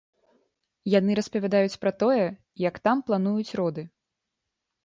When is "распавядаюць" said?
1.19-1.77